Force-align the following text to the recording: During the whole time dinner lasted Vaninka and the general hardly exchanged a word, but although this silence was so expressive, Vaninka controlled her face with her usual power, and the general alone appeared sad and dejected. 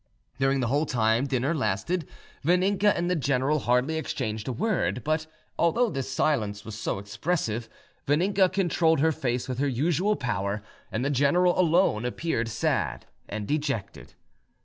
During 0.39 0.61
the 0.61 0.67
whole 0.67 0.87
time 0.87 1.27
dinner 1.27 1.53
lasted 1.53 2.07
Vaninka 2.43 2.91
and 2.97 3.07
the 3.07 3.15
general 3.15 3.59
hardly 3.59 3.99
exchanged 3.99 4.47
a 4.47 4.51
word, 4.51 5.03
but 5.03 5.27
although 5.59 5.91
this 5.91 6.11
silence 6.11 6.65
was 6.65 6.73
so 6.73 6.97
expressive, 6.97 7.69
Vaninka 8.07 8.51
controlled 8.51 8.99
her 8.99 9.11
face 9.11 9.47
with 9.47 9.59
her 9.59 9.67
usual 9.67 10.15
power, 10.15 10.63
and 10.91 11.05
the 11.05 11.11
general 11.11 11.55
alone 11.59 12.03
appeared 12.03 12.47
sad 12.49 13.05
and 13.29 13.47
dejected. 13.47 14.15